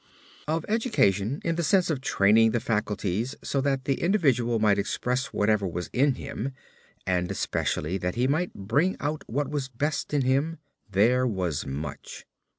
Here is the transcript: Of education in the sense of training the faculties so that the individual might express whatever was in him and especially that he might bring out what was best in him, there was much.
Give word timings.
Of 0.47 0.65
education 0.67 1.41
in 1.45 1.57
the 1.57 1.63
sense 1.63 1.91
of 1.91 2.01
training 2.01 2.49
the 2.53 2.59
faculties 2.59 3.35
so 3.43 3.61
that 3.61 3.85
the 3.85 4.01
individual 4.01 4.57
might 4.57 4.79
express 4.79 5.27
whatever 5.27 5.67
was 5.67 5.91
in 5.93 6.15
him 6.15 6.53
and 7.05 7.29
especially 7.29 7.99
that 7.99 8.15
he 8.15 8.25
might 8.25 8.51
bring 8.55 8.97
out 8.99 9.23
what 9.29 9.51
was 9.51 9.67
best 9.69 10.11
in 10.11 10.21
him, 10.23 10.57
there 10.89 11.27
was 11.27 11.67
much. 11.67 12.25